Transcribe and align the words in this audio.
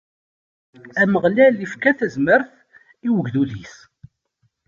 Ameɣlal 1.01 1.55
ifka 1.65 1.91
tazmert 1.97 2.51
i 3.07 3.09
ugdud-is. 3.17 3.75